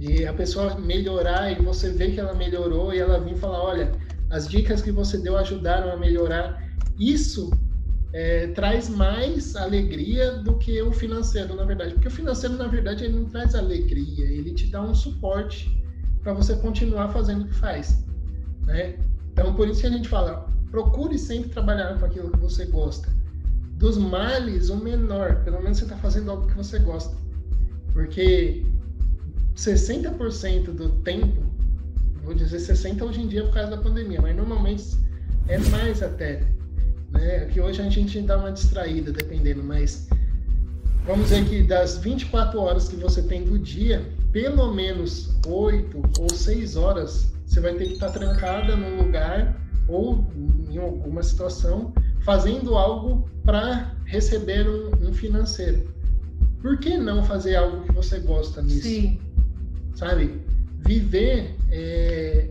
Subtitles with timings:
[0.00, 3.92] E a pessoa melhorar e você vê que ela melhorou e ela vir falar, olha,
[4.30, 6.66] as dicas que você deu ajudaram a melhorar.
[6.98, 7.50] Isso
[8.14, 11.92] é, traz mais alegria do que o financeiro, na verdade.
[11.92, 15.78] Porque o financeiro, na verdade, ele não traz alegria, ele te dá um suporte
[16.22, 18.02] para você continuar fazendo o que faz.
[18.62, 18.98] Né?
[19.32, 23.08] Então, por isso que a gente fala, procure sempre trabalhar com aquilo que você gosta.
[23.76, 25.42] Dos males, o menor.
[25.44, 27.14] Pelo menos você está fazendo algo que você gosta.
[27.92, 28.64] Porque
[29.56, 31.42] 60% do tempo,
[32.22, 34.84] vou dizer 60% hoje em dia por causa da pandemia, mas normalmente
[35.48, 36.42] é mais até
[37.12, 37.46] né?
[37.46, 40.08] Que hoje a gente dá uma distraída, dependendo, mas
[41.04, 46.30] vamos dizer que das 24 horas que você tem do dia, pelo menos 8 ou
[46.30, 50.24] 6 horas você vai ter que estar trancada num lugar ou
[50.70, 55.92] em alguma situação fazendo algo para receber um, um, financeiro.
[56.62, 58.82] Por que não fazer algo que você gosta nisso?
[58.82, 59.18] Sim.
[59.94, 60.40] Sabe?
[60.86, 62.50] Viver, é...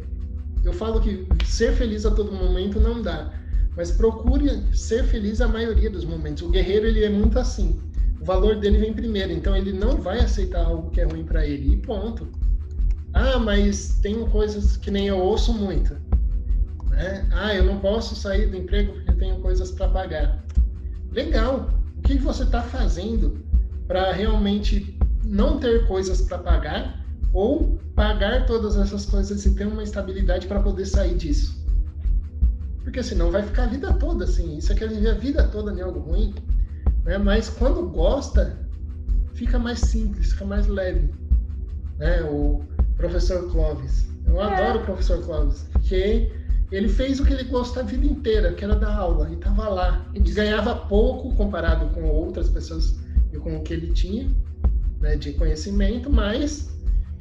[0.64, 3.34] eu falo que ser feliz a todo momento não dá,
[3.76, 6.44] mas procure ser feliz a maioria dos momentos.
[6.44, 7.80] O guerreiro ele é muito assim.
[8.22, 11.46] O valor dele vem primeiro, então ele não vai aceitar algo que é ruim para
[11.46, 11.74] ele.
[11.74, 12.28] E ponto.
[13.14, 15.96] Ah, mas tem coisas que nem eu ouço muito.
[16.90, 17.28] Né?
[17.32, 20.44] Ah, eu não posso sair do emprego porque tenho coisas para pagar.
[21.12, 21.70] Legal.
[21.98, 23.44] O que você está fazendo
[23.88, 26.99] para realmente não ter coisas para pagar
[27.34, 31.60] ou pagar todas essas coisas e ter uma estabilidade para poder sair disso?
[32.84, 34.58] Porque senão vai ficar a vida toda assim.
[34.58, 36.34] Isso quer viver a vida toda em algo ruim.
[37.04, 37.18] Né?
[37.18, 38.58] Mas quando gosta,
[39.34, 41.14] fica mais simples, fica mais leve.
[41.98, 42.24] Né?
[42.24, 42.62] O
[42.98, 44.08] professor Clóvis.
[44.26, 44.46] Eu é.
[44.46, 46.32] adoro o professor Clóvis, porque
[46.72, 49.68] ele fez o que ele gostou a vida inteira, que era dar aula, e estava
[49.70, 50.06] lá.
[50.14, 53.00] Ele ganhava pouco comparado com outras pessoas
[53.34, 54.30] e com o que ele tinha
[55.00, 56.70] né, de conhecimento, mas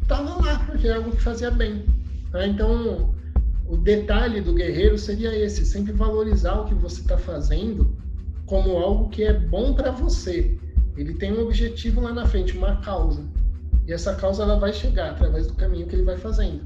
[0.08, 1.84] estava lá, porque é algo que fazia bem.
[2.32, 2.48] Né?
[2.48, 3.14] Então,
[3.66, 7.94] o detalhe do guerreiro seria esse: sempre valorizar o que você está fazendo
[8.46, 10.58] como algo que é bom para você.
[10.96, 13.22] Ele tem um objetivo lá na frente, uma causa.
[13.86, 16.62] E essa causa ela vai chegar através do caminho que ele vai fazendo.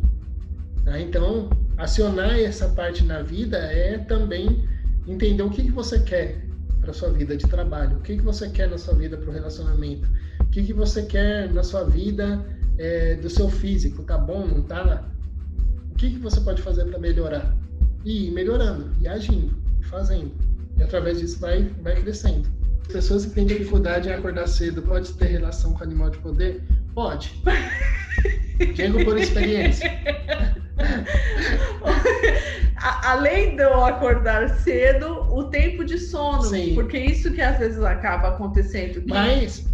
[0.85, 0.99] Tá?
[1.01, 4.65] Então, acionar essa parte na vida é também
[5.07, 6.47] entender o que, que você quer
[6.81, 9.33] para sua vida de trabalho, o que, que você quer na sua vida para o
[9.33, 10.09] relacionamento,
[10.41, 12.45] o que, que você quer na sua vida
[12.83, 15.05] é, do seu físico, tá bom, não tá?
[15.93, 17.55] O que, que você pode fazer para melhorar?
[18.05, 20.33] E ir melhorando, e agindo, e fazendo.
[20.77, 22.49] E através disso vai, vai crescendo.
[22.93, 26.61] Pessoas que têm dificuldade em acordar cedo, pode ter relação com animal de poder?
[26.93, 27.41] Pode.
[28.75, 29.89] Digo por experiência.
[33.05, 36.43] Além de eu acordar cedo, o tempo de sono.
[36.43, 36.75] Sim.
[36.75, 39.05] Porque isso que às vezes acaba acontecendo.
[39.07, 39.65] Mas,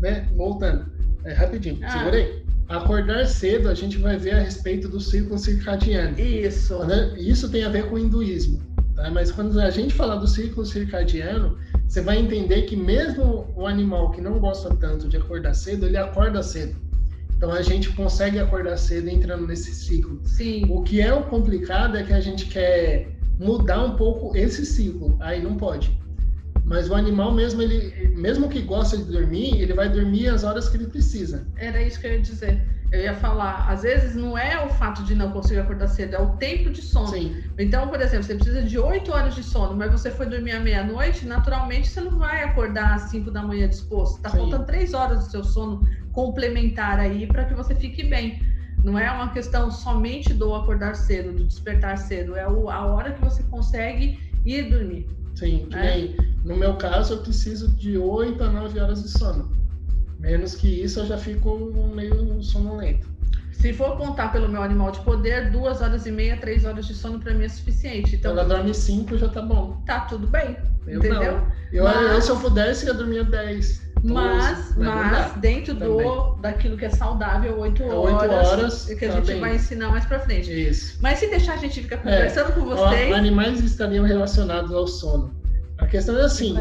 [0.00, 0.92] né, voltando,
[1.24, 1.90] é, rapidinho, ah.
[1.90, 6.18] segurei acordar cedo, a gente vai ver a respeito do ciclo circadiano.
[6.18, 6.78] Isso.
[6.84, 7.14] Né?
[7.18, 8.60] Isso tem a ver com o hinduísmo.
[8.94, 9.10] Tá?
[9.10, 14.10] Mas quando a gente falar do ciclo circadiano, você vai entender que mesmo o animal
[14.10, 16.76] que não gosta tanto de acordar cedo, ele acorda cedo.
[17.36, 20.20] Então a gente consegue acordar cedo entrando nesse ciclo.
[20.24, 20.66] Sim.
[20.68, 25.16] O que é o complicado é que a gente quer mudar um pouco esse ciclo.
[25.20, 25.96] Aí não pode.
[26.68, 30.68] Mas o animal mesmo, ele, mesmo que gosta de dormir, ele vai dormir as horas
[30.68, 31.46] que ele precisa.
[31.56, 32.62] Era isso que eu ia dizer.
[32.92, 36.18] Eu ia falar, às vezes não é o fato de não conseguir acordar cedo, é
[36.18, 37.08] o tempo de sono.
[37.08, 37.42] Sim.
[37.58, 40.60] Então, por exemplo, você precisa de 8 horas de sono, mas você foi dormir à
[40.60, 44.22] meia-noite, naturalmente você não vai acordar às 5 da manhã disposto.
[44.22, 48.40] Tá faltando 3 horas do seu sono complementar aí para que você fique bem.
[48.82, 53.20] Não é uma questão somente do acordar cedo, do despertar cedo, é a hora que
[53.20, 55.06] você consegue ir dormir.
[55.38, 55.96] Sim, que é.
[55.96, 59.52] nem no meu caso eu preciso de 8 a 9 horas de sono.
[60.18, 61.56] Menos que isso eu já fico
[61.94, 63.06] meio sonolento.
[63.52, 66.94] Se for contar pelo meu animal de poder, duas horas e meia, três horas de
[66.94, 68.16] sono para mim é suficiente.
[68.16, 69.82] Então, ela dorme cinco já tá bom.
[69.84, 70.56] Tá tudo bem.
[70.86, 71.38] Eu entendeu?
[71.38, 71.52] Não.
[71.72, 73.87] Eu, mas, eu, se eu pudesse, ia dormir 10.
[74.02, 79.14] Mas, mas dentro do, daquilo que é saudável, 8 é horas, horas que a tá
[79.16, 79.40] gente bem.
[79.40, 80.52] vai ensinar mais para frente.
[80.52, 80.98] Isso.
[81.00, 82.52] Mas se deixar a gente ficar conversando é.
[82.52, 83.12] com vocês.
[83.12, 85.34] Animais estariam relacionados ao sono.
[85.78, 86.54] A questão é assim.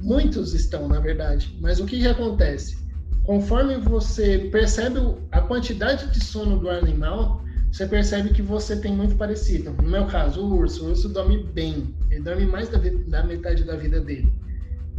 [0.00, 1.56] Muitos estão, na verdade.
[1.60, 2.78] Mas o que, que acontece?
[3.24, 4.98] Conforme você percebe
[5.30, 9.70] a quantidade de sono do animal, você percebe que você tem muito parecido.
[9.82, 10.84] No meu caso, o urso.
[10.84, 11.94] O urso dorme bem.
[12.10, 12.78] Ele dorme mais da,
[13.08, 14.32] da metade da vida dele.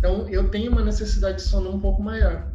[0.01, 2.51] Então, eu tenho uma necessidade de sono um pouco maior.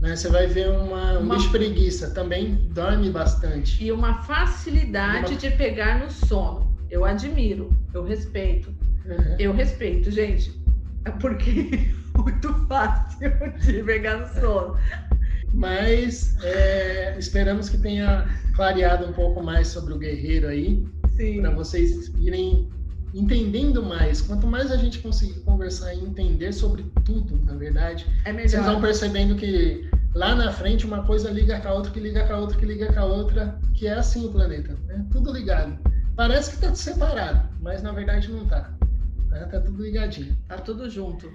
[0.00, 0.14] Né?
[0.14, 1.34] Você vai ver uma, uma...
[1.34, 3.82] bicho preguiça, também dorme bastante.
[3.82, 5.40] E uma facilidade uma...
[5.40, 6.72] de pegar no sono.
[6.88, 8.72] Eu admiro, eu respeito.
[9.04, 9.36] Uhum.
[9.40, 10.56] Eu respeito, gente.
[11.04, 11.50] É porque
[12.14, 14.76] é muito fácil de pegar no sono.
[15.52, 20.86] Mas é, esperamos que tenha clareado um pouco mais sobre o guerreiro aí.
[21.40, 22.70] Para vocês irem
[23.14, 24.20] entendendo mais.
[24.22, 28.80] Quanto mais a gente conseguir conversar e entender sobre tudo, na verdade, é vocês vão
[28.80, 32.38] percebendo que lá na frente uma coisa liga com a outra, que liga com a
[32.38, 35.04] outra, que liga com a outra, que é assim o planeta, né?
[35.10, 35.78] Tudo ligado.
[36.16, 38.70] Parece que está separado, mas na verdade não está.
[39.30, 39.40] Né?
[39.50, 40.36] Tá tudo ligadinho.
[40.46, 41.30] Tá tudo junto.